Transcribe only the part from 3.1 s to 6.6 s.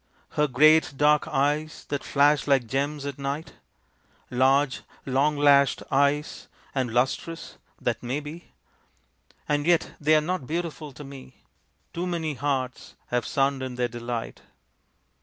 night? Large, long lashed eyes